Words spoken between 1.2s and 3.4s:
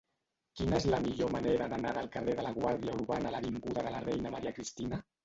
manera d'anar del carrer de la Guàrdia Urbana a